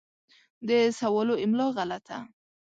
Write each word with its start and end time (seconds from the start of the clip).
د 0.67 0.69
سوالو 0.99 1.33
املا 1.43 1.67
غلطه 1.77 2.17